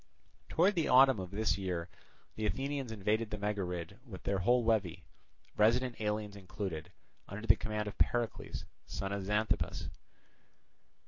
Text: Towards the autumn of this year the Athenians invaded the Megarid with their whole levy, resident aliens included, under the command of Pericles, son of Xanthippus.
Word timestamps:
Towards 0.49 0.73
the 0.73 0.87
autumn 0.87 1.19
of 1.19 1.29
this 1.29 1.59
year 1.59 1.87
the 2.35 2.47
Athenians 2.47 2.91
invaded 2.91 3.29
the 3.29 3.37
Megarid 3.37 3.99
with 4.03 4.23
their 4.23 4.39
whole 4.39 4.65
levy, 4.65 5.03
resident 5.55 6.01
aliens 6.01 6.35
included, 6.35 6.91
under 7.27 7.45
the 7.45 7.55
command 7.55 7.87
of 7.87 7.99
Pericles, 7.99 8.65
son 8.87 9.11
of 9.11 9.23
Xanthippus. 9.23 9.89